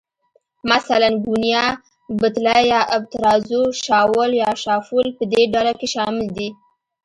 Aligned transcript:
مثلاً، 0.75 1.09
ګونیا، 1.25 1.63
بتله 2.21 2.55
یا 2.71 2.81
آبترازو، 2.95 3.61
شاول 3.85 4.31
یا 4.43 4.51
شافول 4.63 5.07
په 5.17 5.23
دې 5.31 5.41
ډله 5.53 5.73
کې 5.79 5.87
شامل 5.95 6.27
دي. 6.37 6.49